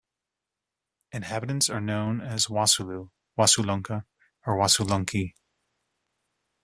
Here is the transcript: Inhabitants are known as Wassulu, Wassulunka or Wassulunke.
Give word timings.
Inhabitants 1.11 1.69
are 1.69 1.79
known 1.79 2.21
as 2.21 2.47
Wassulu, 2.47 3.11
Wassulunka 3.37 4.03
or 4.47 4.57
Wassulunke. 4.57 5.35